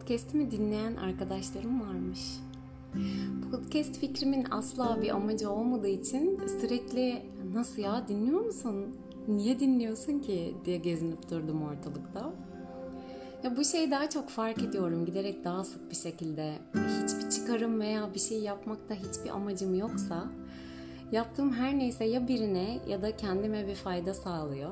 [0.00, 2.20] podcast'imi dinleyen arkadaşlarım varmış.
[3.50, 7.22] Podcast fikrimin asla bir amacı olmadığı için sürekli
[7.54, 8.96] nasıl ya dinliyor musun?
[9.28, 12.32] Niye dinliyorsun ki diye gezinip durdum ortalıkta.
[13.44, 16.54] Ya bu şeyi daha çok fark ediyorum giderek daha sık bir şekilde.
[16.74, 20.28] Hiçbir çıkarım veya bir şey yapmakta hiçbir amacım yoksa
[21.12, 24.70] yaptığım her neyse ya birine ya da kendime bir fayda sağlıyor.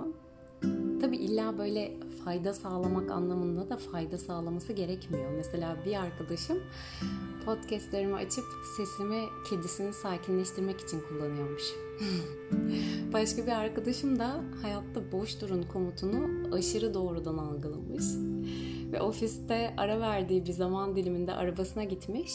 [1.00, 1.92] Tabi illa böyle
[2.24, 5.30] fayda sağlamak anlamında da fayda sağlaması gerekmiyor.
[5.36, 6.58] Mesela bir arkadaşım
[7.44, 8.44] podcastlerimi açıp
[8.76, 11.62] sesimi kedisini sakinleştirmek için kullanıyormuş.
[13.12, 18.04] Başka bir arkadaşım da hayatta boş durun komutunu aşırı doğrudan algılamış.
[18.92, 22.32] Ve ofiste ara verdiği bir zaman diliminde arabasına gitmiş.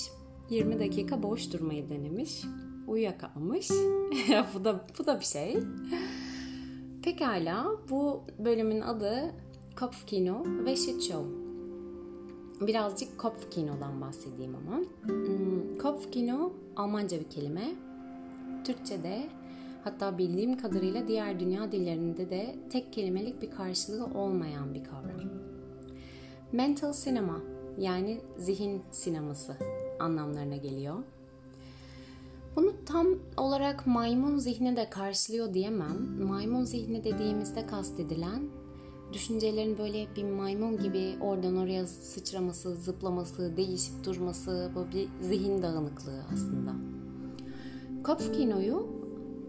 [0.50, 2.44] 20 dakika boş durmayı denemiş.
[2.88, 3.70] Uyuyakalmış.
[4.56, 5.58] bu da bu da bir şey.
[7.04, 9.43] Pekala bu bölümün adı
[9.80, 11.14] Kopfkino ve Shit.
[12.62, 14.78] Birazcık Kopfkino'dan bahsedeyim ama.
[15.04, 17.76] Hmm, Kopfkino Almanca bir kelime.
[18.66, 19.30] Türkçe'de
[19.84, 25.30] hatta bildiğim kadarıyla diğer dünya dillerinde de tek kelimelik bir karşılığı olmayan bir kavram.
[26.52, 27.42] Mental sinema
[27.78, 29.58] yani zihin sineması
[30.00, 31.04] anlamlarına geliyor.
[32.56, 33.08] Bunu tam
[33.38, 36.26] olarak maymun zihni de karşılıyor diyemem.
[36.28, 38.44] Maymun zihni dediğimizde kastedilen
[39.14, 46.24] düşüncelerin böyle bir maymun gibi oradan oraya sıçraması, zıplaması, değişip durması, böyle bir zihin dağınıklığı
[46.34, 46.72] aslında.
[48.04, 48.88] Kopfkino'yu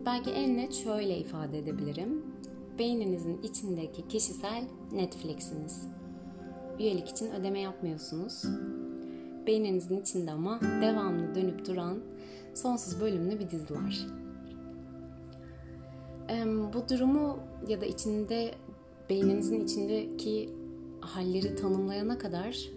[0.06, 2.22] belki en net şöyle ifade edebilirim.
[2.78, 5.82] Beyninizin içindeki kişisel Netflix'iniz.
[6.78, 8.42] Üyelik için ödeme yapmıyorsunuz.
[9.46, 11.98] Beyninizin içinde ama devamlı dönüp duran
[12.54, 14.06] sonsuz bölümlü bir dizi var.
[16.74, 18.54] Bu durumu ya da içinde
[19.10, 20.50] beyninizin içindeki
[21.00, 22.68] halleri tanımlayana kadar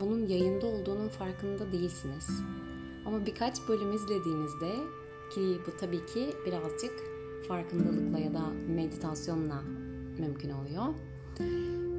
[0.00, 2.30] bunun yayında olduğunun farkında değilsiniz.
[3.06, 4.72] Ama birkaç bölüm izlediğinizde
[5.34, 6.92] ki bu tabii ki birazcık
[7.48, 9.62] farkındalıkla ya da meditasyonla
[10.18, 10.94] mümkün oluyor.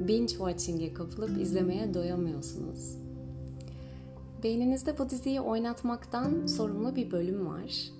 [0.08, 2.96] Binge watching'e kapılıp izlemeye doyamıyorsunuz.
[4.42, 7.90] Beyninizde bu diziyi oynatmaktan sorumlu bir bölüm var.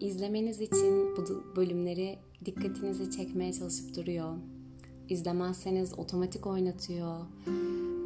[0.00, 4.36] İzlemeniz için bu bölümleri dikkatinizi çekmeye çalışıp duruyor.
[5.12, 7.16] İzlemezseniz otomatik oynatıyor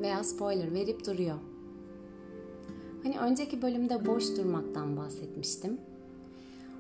[0.00, 1.38] veya spoiler verip duruyor.
[3.02, 5.80] Hani önceki bölümde boş durmaktan bahsetmiştim.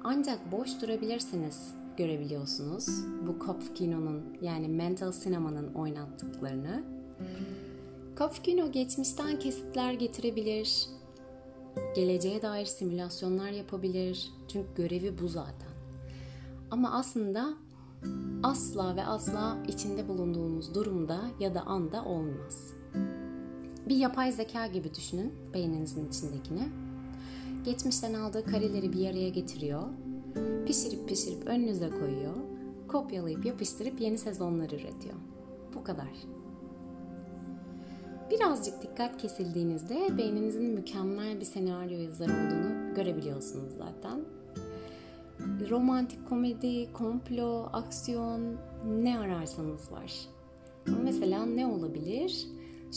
[0.04, 2.88] Ancak boş durabilirsiniz görebiliyorsunuz
[3.26, 6.84] bu Kopfkino'nun yani mental sinemanın oynattıklarını.
[8.18, 10.86] Kopfkino geçmişten kesitler getirebilir,
[11.96, 14.30] geleceğe dair simülasyonlar yapabilir.
[14.48, 15.70] Çünkü görevi bu zaten.
[16.70, 17.54] Ama aslında
[18.42, 22.72] asla ve asla içinde bulunduğumuz durumda ya da anda olmaz.
[23.88, 26.68] Bir yapay zeka gibi düşünün beyninizin içindekini.
[27.64, 29.82] Geçmişten aldığı kareleri bir araya getiriyor.
[30.66, 32.34] Pişirip pişirip önünüze koyuyor.
[32.88, 35.14] Kopyalayıp yapıştırıp yeni sezonlar üretiyor.
[35.74, 36.12] Bu kadar.
[38.30, 44.24] Birazcık dikkat kesildiğinizde beyninizin mükemmel bir senaryo yazarı olduğunu görebiliyorsunuz zaten.
[45.70, 48.56] Romantik komedi, komplo, aksiyon
[49.02, 50.12] ne ararsanız var.
[51.02, 52.46] Mesela ne olabilir?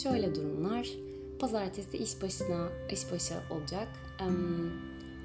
[0.03, 0.89] Şöyle durumlar.
[1.39, 3.87] Pazartesi iş başına, iş başı olacak.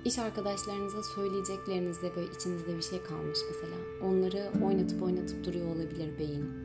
[0.05, 3.77] İş arkadaşlarınıza söyleyeceklerinizde böyle içinizde bir şey kalmış mesela.
[4.03, 6.65] Onları oynatıp oynatıp duruyor olabilir beyin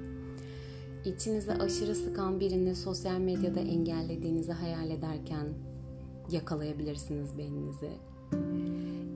[1.06, 5.48] İçinize aşırı sıkan birini sosyal medyada engellediğinizi hayal ederken
[6.32, 7.90] yakalayabilirsiniz beyninizi.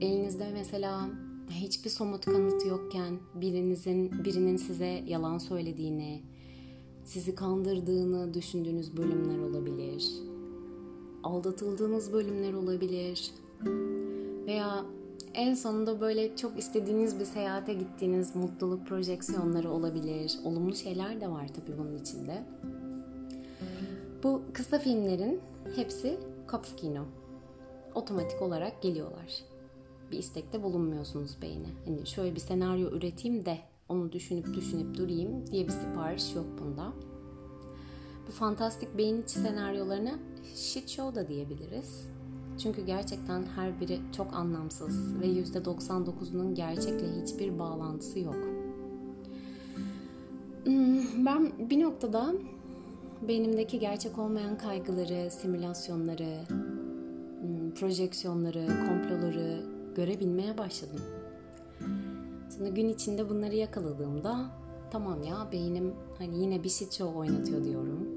[0.00, 1.08] Elinizde mesela
[1.50, 6.22] hiçbir somut kanıt yokken birinizin birinin size yalan söylediğini,
[7.04, 10.10] sizi kandırdığını düşündüğünüz bölümler olabilir.
[11.22, 13.30] Aldatıldığınız bölümler olabilir.
[14.46, 14.84] Veya
[15.34, 20.38] en sonunda böyle çok istediğiniz bir seyahate gittiğiniz mutluluk projeksiyonları olabilir.
[20.44, 22.44] Olumlu şeyler de var tabii bunun içinde.
[24.22, 25.40] Bu kısa filmlerin
[25.76, 26.16] hepsi
[26.50, 27.04] Kopfkino.
[27.94, 29.53] Otomatik olarak geliyorlar.
[30.14, 31.66] Bir istekte bulunmuyorsunuz beyne.
[31.84, 33.58] Hani şöyle bir senaryo üreteyim de
[33.88, 36.92] onu düşünüp düşünüp durayım diye bir sipariş yok bunda.
[38.28, 40.18] Bu fantastik beyin içi senaryolarına
[40.54, 42.08] shit show da diyebiliriz.
[42.62, 48.36] Çünkü gerçekten her biri çok anlamsız ve %99'unun gerçekle hiçbir bağlantısı yok.
[50.64, 52.34] Hmm, ben bir noktada
[53.28, 61.00] beynimdeki gerçek olmayan kaygıları, simülasyonları, hmm, projeksiyonları, komploları görebilmeye başladım.
[62.58, 64.50] Sonra gün içinde bunları yakaladığımda
[64.90, 68.08] tamam ya beynim hani yine bir shit show oynatıyor diyorum.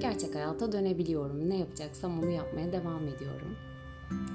[0.00, 1.50] gerçek hayata dönebiliyorum.
[1.50, 3.56] Ne yapacaksam onu yapmaya devam ediyorum.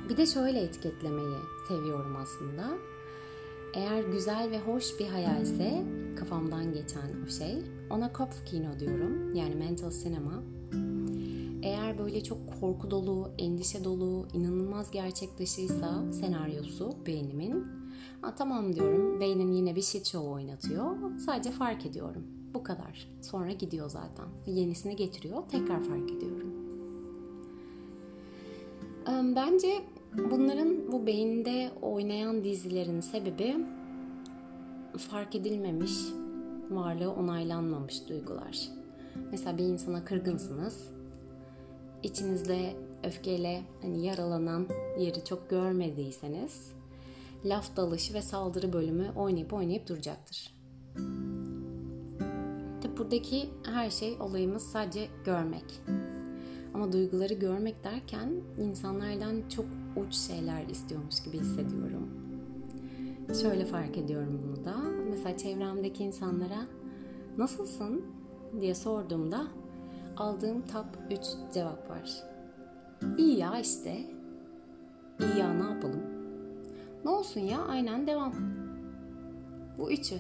[0.09, 2.69] Bir de şöyle etiketlemeyi seviyorum aslında.
[3.73, 5.83] Eğer güzel ve hoş bir hayalse
[6.19, 9.35] kafamdan geçen o şey ona Kopfkino diyorum.
[9.35, 10.43] Yani mental sinema.
[11.63, 17.65] Eğer böyle çok korku dolu, endişe dolu, inanılmaz gerçek dışıysa senaryosu beynimin
[18.23, 21.17] Aa, tamam diyorum beynin yine bir shit show oynatıyor.
[21.17, 22.23] Sadece fark ediyorum.
[22.53, 23.09] Bu kadar.
[23.21, 24.25] Sonra gidiyor zaten.
[24.45, 25.43] Yenisini getiriyor.
[25.49, 26.53] Tekrar fark ediyorum.
[29.35, 29.81] Bence
[30.31, 33.57] bunların bu beyinde oynayan dizilerin sebebi
[34.97, 35.93] fark edilmemiş,
[36.69, 38.69] varlığı onaylanmamış duygular.
[39.31, 40.93] Mesela bir insana kırgınsınız.
[42.03, 44.67] İçinizde öfkeyle hani yaralanan
[44.99, 46.71] yeri çok görmediyseniz
[47.45, 50.53] laf dalışı ve saldırı bölümü oynayıp oynayıp duracaktır.
[52.81, 55.81] Tabi buradaki her şey olayımız sadece görmek.
[56.73, 59.65] Ama duyguları görmek derken insanlardan çok
[59.95, 62.09] uç şeyler istiyormuş gibi hissediyorum.
[63.41, 64.75] Şöyle fark ediyorum bunu da.
[65.09, 66.67] Mesela çevremdeki insanlara
[67.37, 68.05] nasılsın
[68.61, 69.47] diye sorduğumda
[70.17, 71.19] aldığım top 3
[71.53, 72.23] cevap var.
[73.17, 73.97] İyi ya işte.
[75.19, 76.03] İyi ya ne yapalım?
[77.05, 78.33] Ne olsun ya aynen devam.
[79.77, 80.15] Bu üçü.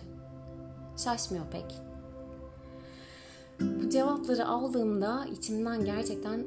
[0.97, 1.81] Şaşmıyor pek.
[3.59, 6.45] Bu cevapları aldığımda içimden gerçekten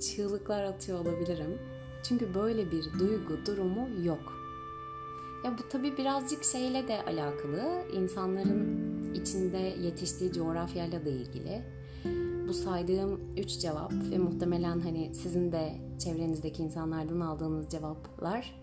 [0.00, 1.58] çığlıklar atıyor olabilirim.
[2.02, 4.32] Çünkü böyle bir duygu durumu yok.
[5.44, 7.82] Ya bu tabii birazcık şeyle de alakalı.
[7.92, 8.78] İnsanların
[9.14, 11.62] içinde yetiştiği coğrafyayla da ilgili.
[12.48, 18.60] Bu saydığım üç cevap ve muhtemelen hani sizin de çevrenizdeki insanlardan aldığınız cevaplar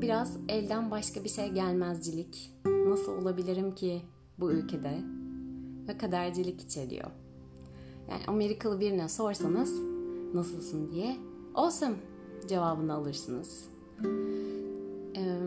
[0.00, 2.52] biraz elden başka bir şey gelmezcilik.
[2.64, 4.02] Nasıl olabilirim ki
[4.38, 4.98] bu ülkede?
[5.88, 7.10] Ve kadercilik içeriyor.
[8.10, 9.80] Yani Amerikalı birine sorsanız
[10.34, 11.16] nasılsın diye
[11.54, 11.96] awesome
[12.48, 13.68] cevabını alırsınız.
[15.16, 15.38] Ee,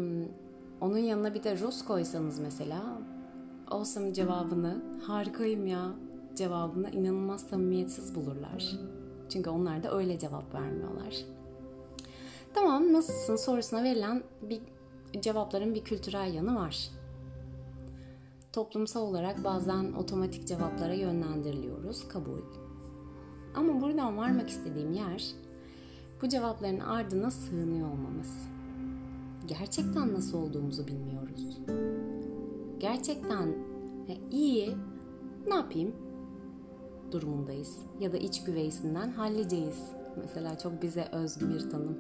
[0.81, 3.01] onun yanına bir de Rus koysanız mesela
[3.67, 8.75] awesome cevabını harikayım ya cevabını inanılmaz samimiyetsiz bulurlar.
[9.29, 11.15] Çünkü onlar da öyle cevap vermiyorlar.
[12.53, 14.61] Tamam nasılsın sorusuna verilen bir
[15.21, 16.89] cevapların bir kültürel yanı var.
[18.53, 22.41] Toplumsal olarak bazen otomatik cevaplara yönlendiriliyoruz, kabul.
[23.55, 25.31] Ama buradan varmak istediğim yer
[26.21, 28.49] bu cevapların ardına sığınıyor olmamız.
[29.47, 31.57] Gerçekten nasıl olduğumuzu bilmiyoruz.
[32.79, 33.55] Gerçekten
[34.31, 34.75] iyi,
[35.47, 36.08] ne yapayım
[37.11, 37.77] durumundayız.
[37.99, 39.77] Ya da iç güveysinden halleceğiz.
[40.21, 41.97] Mesela çok bize özgü bir tanım.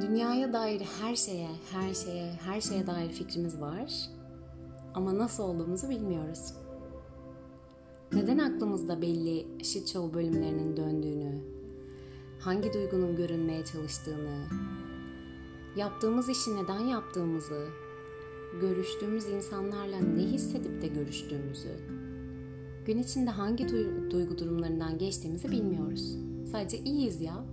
[0.00, 3.92] Dünyaya dair her şeye, her şeye, her şeye dair fikrimiz var.
[4.94, 6.54] Ama nasıl olduğumuzu bilmiyoruz.
[8.12, 11.40] Neden aklımızda belli shit show bölümlerinin döndüğünü,
[12.40, 14.46] hangi duygunun görünmeye çalıştığını,
[15.76, 17.66] yaptığımız işi neden yaptığımızı,
[18.60, 22.01] görüştüğümüz insanlarla ne hissedip de görüştüğümüzü,
[22.86, 23.68] gün içinde hangi
[24.10, 26.16] duygu durumlarından geçtiğimizi bilmiyoruz.
[26.52, 27.44] Sadece iyiyiz ya.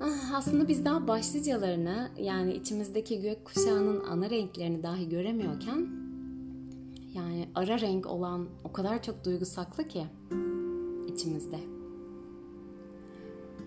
[0.00, 5.88] Ah, aslında biz daha başlıcalarını yani içimizdeki gök kuşağının ana renklerini dahi göremiyorken
[7.14, 10.06] yani ara renk olan o kadar çok duygu saklı ki
[11.08, 11.60] içimizde.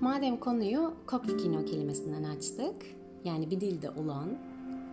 [0.02, 2.76] Madem konuyu Kopfkino kelimesinden açtık,
[3.24, 4.30] yani bir dilde olan,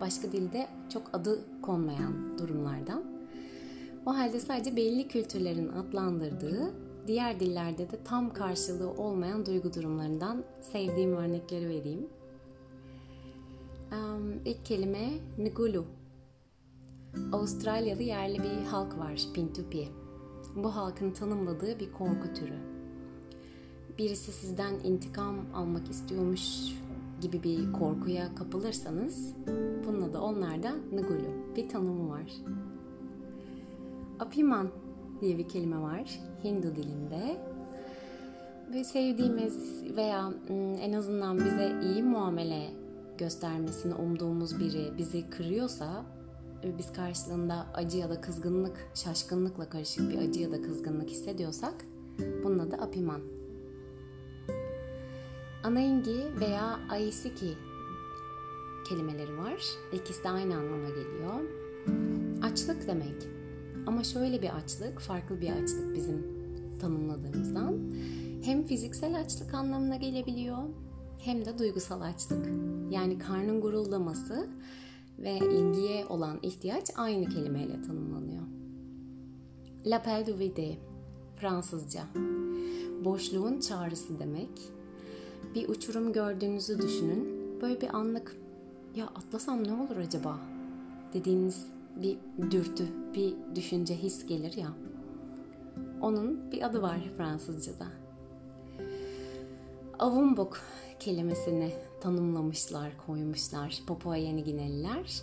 [0.01, 3.14] başka dilde çok adı konmayan durumlardan.
[4.05, 6.73] O halde sadece belli kültürlerin adlandırdığı,
[7.07, 12.07] diğer dillerde de tam karşılığı olmayan duygu durumlarından sevdiğim örnekleri vereyim.
[14.45, 15.85] İlk kelime Ngulu.
[17.33, 19.87] Avustralyalı yerli bir halk var, Pintupi.
[20.55, 22.55] Bu halkın tanımladığı bir korku türü.
[23.97, 26.75] Birisi sizden intikam almak istiyormuş
[27.21, 29.33] gibi bir korkuya kapılırsanız
[29.87, 31.55] bunun adı onlarda Ngulu.
[31.55, 32.31] Bir tanımı var.
[34.19, 34.69] Apiman
[35.21, 37.37] diye bir kelime var Hindu dilinde.
[38.73, 40.33] Ve sevdiğimiz veya
[40.81, 42.69] en azından bize iyi muamele
[43.17, 46.05] göstermesini umduğumuz biri bizi kırıyorsa
[46.63, 51.73] ve biz karşılığında acı ya da kızgınlık, şaşkınlıkla karışık bir acı ya da kızgınlık hissediyorsak
[52.43, 53.21] bunun adı apiman.
[55.63, 57.57] Anaingi veya aisiki
[58.89, 59.63] kelimeleri var.
[59.93, 61.41] İkisi de aynı anlama geliyor.
[62.43, 63.34] Açlık demek.
[63.87, 66.27] Ama şöyle bir açlık, farklı bir açlık bizim
[66.79, 67.79] tanımladığımızdan.
[68.43, 70.57] Hem fiziksel açlık anlamına gelebiliyor
[71.19, 72.45] hem de duygusal açlık.
[72.89, 74.49] Yani karnın guruldaması
[75.19, 78.43] ve ilgiye olan ihtiyaç aynı kelimeyle tanımlanıyor.
[79.85, 80.77] L'appel du vide,
[81.35, 82.03] Fransızca.
[83.05, 84.49] Boşluğun çağrısı demek.
[85.55, 87.27] Bir uçurum gördüğünüzü düşünün.
[87.61, 88.35] Böyle bir anlık
[88.95, 90.39] ya atlasam ne olur acaba
[91.13, 91.65] dediğiniz
[91.95, 92.17] bir
[92.51, 94.67] dürtü, bir düşünce, his gelir ya.
[96.01, 97.87] Onun bir adı var Fransızca'da.
[99.99, 100.59] Avumbuk
[100.99, 105.21] kelimesini tanımlamışlar, koymuşlar Papua Yeni Gineliler.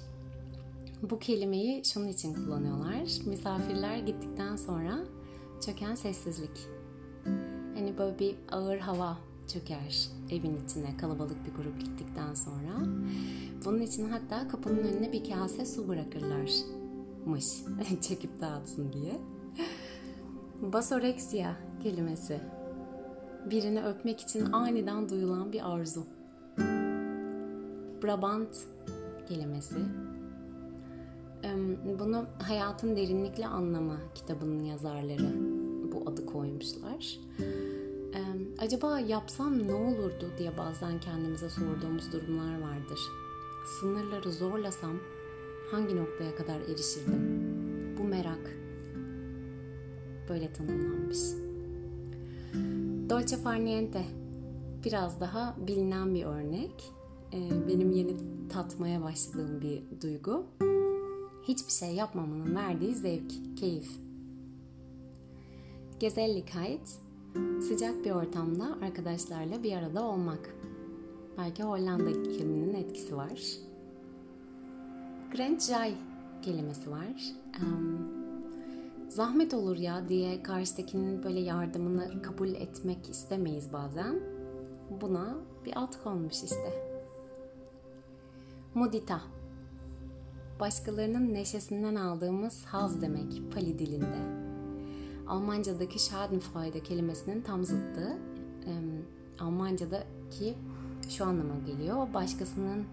[1.02, 3.26] Bu kelimeyi şunun için kullanıyorlar.
[3.26, 4.98] Misafirler gittikten sonra
[5.66, 6.66] çöken sessizlik.
[7.74, 9.18] Hani böyle bir ağır hava
[9.48, 12.86] çöker evin içine kalabalık bir grup gittikten sonra.
[13.64, 16.54] Bunun için hatta kapının önüne bir kase su bırakırlarmış
[18.00, 19.20] çekip dağıtsın diye.
[20.62, 22.40] Basoreksiya kelimesi.
[23.50, 26.04] Birini öpmek için aniden duyulan bir arzu.
[28.02, 28.56] Brabant
[29.28, 29.76] kelimesi.
[31.98, 35.32] Bunu Hayatın Derinlikli Anlamı kitabının yazarları
[35.92, 37.18] bu adı koymuşlar.
[38.58, 43.00] Acaba yapsam ne olurdu diye bazen kendimize sorduğumuz durumlar vardır.
[43.80, 44.96] Sınırları zorlasam
[45.70, 47.42] hangi noktaya kadar erişirdim?
[47.98, 48.56] Bu merak
[50.28, 51.18] böyle tanımlanmış.
[53.10, 54.04] Dolce far niente
[54.84, 56.92] biraz daha bilinen bir örnek.
[57.68, 58.16] Benim yeni
[58.48, 60.46] tatmaya başladığım bir duygu.
[61.42, 63.90] Hiçbir şey yapmamanın verdiği zevk, keyif.
[66.00, 66.98] Gezelligkeit,
[67.68, 70.54] sıcak bir ortamda arkadaşlarla bir arada olmak.
[71.38, 73.42] Belki Hollanda ikliminin etkisi var.
[75.36, 75.94] Grandjay
[76.42, 77.32] kelimesi var.
[79.08, 84.20] Zahmet olur ya diye karşıdakinin böyle yardımını kabul etmek istemeyiz bazen.
[85.00, 86.92] Buna bir alt konmuş işte.
[88.74, 89.20] Mudita.
[90.60, 94.41] Başkalarının neşesinden aldığımız haz demek Pali dilinde.
[95.32, 98.18] Almanca'daki Schadenfreude kelimesinin tam zıttı.
[99.40, 100.54] Almanca'daki
[101.08, 102.14] şu anlama geliyor.
[102.14, 102.84] Başkasının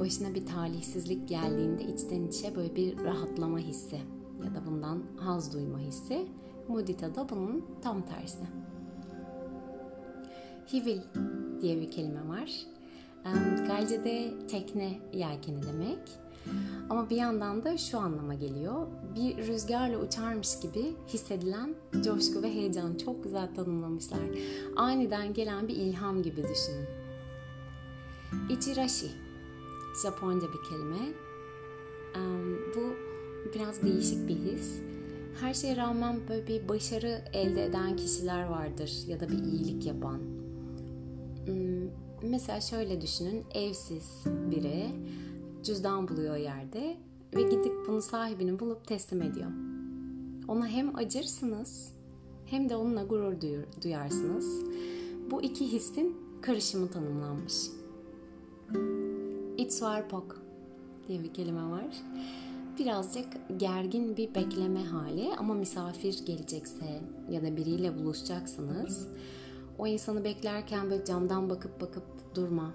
[0.00, 3.96] başına bir talihsizlik geldiğinde içten içe böyle bir rahatlama hissi
[4.44, 6.26] ya da bundan haz duyma hissi.
[6.68, 8.44] Mudita da bunun tam tersi.
[10.72, 11.00] Hivil
[11.60, 12.66] diye bir kelime var.
[13.66, 15.98] Galce'de tekne yelkeni demek.
[16.90, 18.86] Ama bir yandan da şu anlama geliyor.
[19.16, 21.74] Bir rüzgarla uçarmış gibi hissedilen
[22.04, 24.20] coşku ve heyecan çok güzel tanımlamışlar.
[24.76, 26.86] Aniden gelen bir ilham gibi düşünün.
[28.50, 29.10] Ichirashi,
[30.02, 31.12] Japonca bir kelime.
[32.76, 32.94] Bu
[33.54, 34.80] biraz değişik bir his.
[35.40, 40.20] Her şeye rağmen böyle bir başarı elde eden kişiler vardır ya da bir iyilik yapan.
[42.22, 44.86] Mesela şöyle düşünün, evsiz biri
[45.64, 46.96] cüzdan buluyor yerde
[47.34, 49.50] ve gidip bunu sahibini bulup teslim ediyor.
[50.48, 51.92] Ona hem acırsınız
[52.46, 53.34] hem de onunla gurur
[53.82, 54.64] duyarsınız.
[55.30, 57.54] Bu iki hissin karışımı tanımlanmış.
[59.56, 60.42] Itswarpok
[61.08, 61.96] diye bir kelime var.
[62.78, 69.08] Birazcık gergin bir bekleme hali ama misafir gelecekse ya da biriyle buluşacaksınız.
[69.78, 72.04] O insanı beklerken böyle camdan bakıp bakıp
[72.34, 72.72] durma.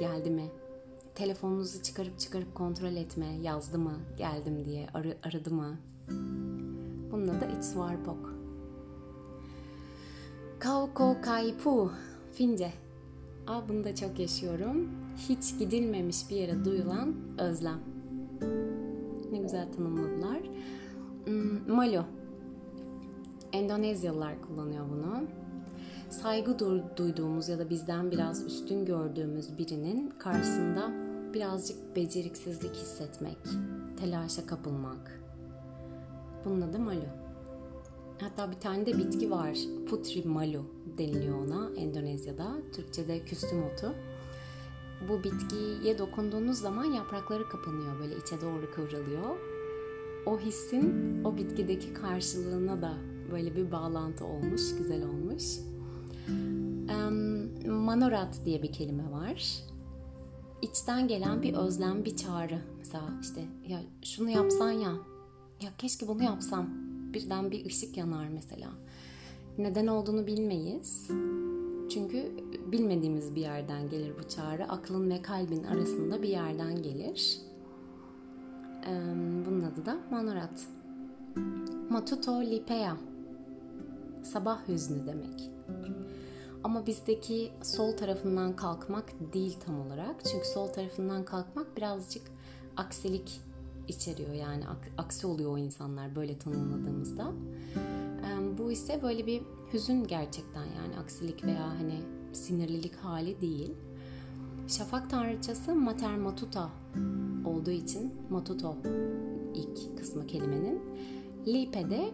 [0.00, 0.50] Geldi mi?
[1.14, 5.78] Telefonunuzu çıkarıp çıkarıp kontrol etme, yazdı mı, geldim diye, ar aradı mı?
[7.12, 8.34] Bunun adı Itswarpok.
[10.58, 11.92] Kauko Kaipu,
[12.32, 12.72] Fince.
[13.46, 14.88] Aa, bunu da çok yaşıyorum.
[15.28, 17.80] Hiç gidilmemiş bir yere duyulan özlem.
[19.32, 20.40] Ne güzel tanımladılar.
[21.24, 22.04] Hmm, Malo.
[23.52, 25.22] Endonezyalılar kullanıyor bunu
[26.10, 26.58] saygı
[26.96, 30.92] duyduğumuz ya da bizden biraz üstün gördüğümüz birinin karşısında
[31.34, 33.38] birazcık beceriksizlik hissetmek,
[34.00, 35.20] telaşa kapılmak.
[36.44, 37.04] Bunun adı malu.
[38.20, 39.58] Hatta bir tane de bitki var.
[39.90, 40.64] Putri malu
[40.98, 42.56] deniliyor ona Endonezya'da.
[42.72, 43.94] Türkçe'de küstüm otu.
[45.08, 48.00] Bu bitkiye dokunduğunuz zaman yaprakları kapanıyor.
[48.00, 49.36] Böyle içe doğru kıvrılıyor.
[50.26, 52.94] O hissin o bitkideki karşılığına da
[53.32, 55.69] böyle bir bağlantı olmuş, güzel olmuş.
[57.66, 59.64] Manorat diye bir kelime var.
[60.62, 62.62] İçten gelen bir özlem, bir çağrı.
[62.78, 64.92] Mesela işte ya şunu yapsan ya,
[65.60, 66.66] ya keşke bunu yapsam.
[67.14, 68.68] Birden bir ışık yanar mesela.
[69.58, 71.08] Neden olduğunu bilmeyiz.
[71.90, 72.32] Çünkü
[72.72, 74.68] bilmediğimiz bir yerden gelir bu çağrı.
[74.68, 77.38] Aklın ve kalbin arasında bir yerden gelir.
[79.46, 80.66] Bunun adı da Manorat.
[81.90, 82.96] Matuto Lipea.
[84.22, 85.50] Sabah hüznü demek.
[86.64, 90.24] Ama bizdeki sol tarafından kalkmak değil tam olarak.
[90.32, 92.22] Çünkü sol tarafından kalkmak birazcık
[92.76, 93.40] aksilik
[93.88, 94.64] içeriyor yani
[94.98, 97.32] aksi oluyor o insanlar böyle tanımladığımızda.
[98.58, 102.00] Bu ise böyle bir hüzün gerçekten yani aksilik veya hani
[102.32, 103.70] sinirlilik hali değil.
[104.68, 106.70] Şafak tanrıçası Mater Matuta
[107.44, 108.76] olduğu için Matuto
[109.54, 110.82] ilk kısmı kelimenin.
[111.46, 112.10] Lipe de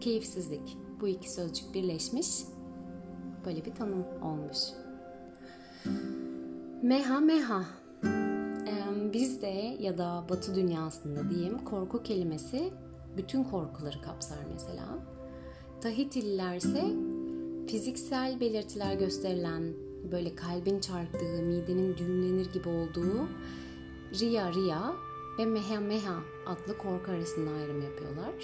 [0.00, 0.76] keyifsizlik.
[1.00, 2.28] Bu iki sözcük birleşmiş
[3.46, 4.58] böyle bir tanım olmuş.
[6.82, 7.64] Meha meha.
[9.12, 12.70] Bizde ya da Batı dünyasında diyeyim korku kelimesi
[13.16, 14.86] bütün korkuları kapsar mesela.
[15.80, 16.84] Tahitililer ise
[17.70, 19.62] fiziksel belirtiler gösterilen
[20.12, 23.28] böyle kalbin çarptığı, midenin düğümlenir gibi olduğu
[24.20, 24.92] Ria Ria
[25.38, 26.14] ve Meha Meha
[26.46, 28.34] adlı korku arasında ayrım yapıyorlar.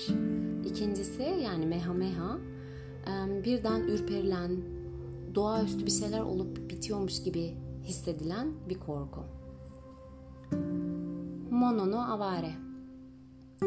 [0.70, 2.38] İkincisi yani Meha Meha
[3.44, 4.56] birden ürperilen,
[5.34, 9.20] doğaüstü bir şeyler olup bitiyormuş gibi hissedilen bir korku.
[11.50, 12.52] Monono avare.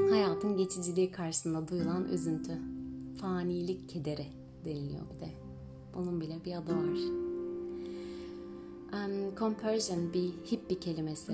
[0.09, 2.61] Hayatın geçiciliği karşısında duyulan üzüntü.
[3.21, 4.25] Fanilik kederi
[4.65, 5.29] deniliyor bir de.
[5.95, 7.27] Onun bile bir adı var.
[8.93, 11.31] Um, compersion bir hippie kelimesi.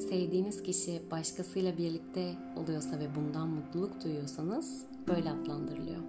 [0.00, 6.02] Sevdiğiniz kişi başkasıyla birlikte oluyorsa ve bundan mutluluk duyuyorsanız böyle adlandırılıyor.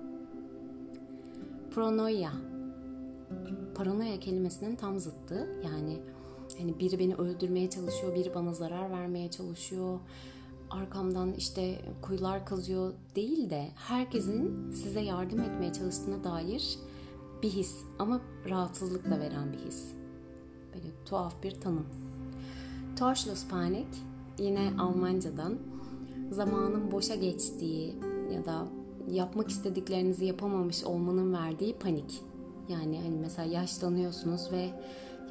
[1.72, 2.32] Pronoia.
[3.76, 5.48] Paranoya kelimesinin tam zıttı.
[5.66, 5.98] Yani
[6.58, 10.00] hani biri beni öldürmeye çalışıyor, biri bana zarar vermeye çalışıyor.
[10.70, 16.80] Arkamdan işte kuyular kazıyor değil de herkesin size yardım etmeye çalıştığına dair
[17.44, 19.94] bir his ama rahatsızlık da veren bir his.
[20.74, 21.86] Böyle tuhaf bir tanım.
[23.00, 23.88] Torschlusspanik
[24.40, 25.58] yine Almancadan
[26.32, 27.96] zamanın boşa geçtiği
[28.34, 28.68] ya da
[29.12, 32.22] yapmak istediklerinizi yapamamış olmanın verdiği panik.
[32.70, 34.62] Yani hani mesela yaşlanıyorsunuz ve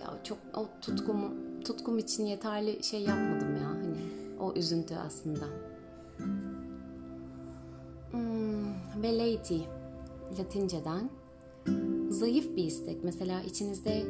[0.01, 3.97] ya çok o tutkum tutkum için yeterli şey yapmadım ya hani
[4.41, 5.45] o üzüntü aslında.
[8.11, 9.59] Hmm, velleity
[10.39, 11.11] Latinceden
[12.09, 13.05] zayıf bir istek.
[13.05, 14.07] Mesela içinizde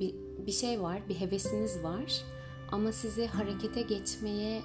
[0.00, 0.14] bir,
[0.46, 2.24] bir şey var, bir hevesiniz var
[2.72, 4.62] ama sizi harekete geçmeye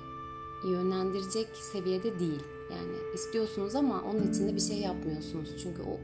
[0.65, 2.43] yönlendirecek seviyede değil.
[2.71, 5.49] Yani istiyorsunuz ama onun için de bir şey yapmıyorsunuz.
[5.63, 5.99] Çünkü o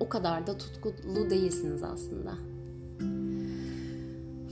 [0.00, 2.34] o kadar da tutkulu değilsiniz aslında.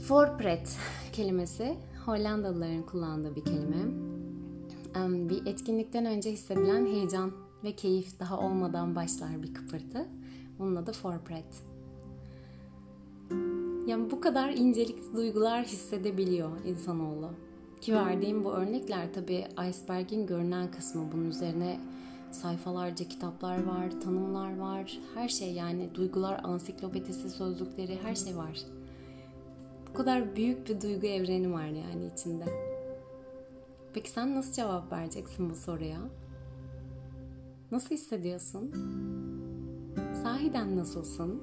[0.07, 0.77] Forpret
[1.13, 4.05] kelimesi Hollandalıların kullandığı bir kelime.
[5.29, 7.31] Bir etkinlikten önce hissedilen heyecan
[7.63, 10.05] ve keyif daha olmadan başlar bir kıpırtı.
[10.59, 11.63] Onun adı forpret.
[13.87, 17.29] Yani bu kadar incelik duygular hissedebiliyor insanoğlu.
[17.81, 21.11] Ki verdiğim bu örnekler tabii iceberg'in görünen kısmı.
[21.13, 21.79] Bunun üzerine
[22.31, 28.59] sayfalarca kitaplar var, tanımlar var, her şey yani duygular ansiklopedisi, sözlükleri her şey var.
[29.89, 32.45] Bu kadar büyük bir duygu evreni var yani içinde.
[33.93, 35.99] Peki sen nasıl cevap vereceksin bu soruya?
[37.71, 38.71] Nasıl hissediyorsun?
[40.23, 41.41] Sahiden nasılsın?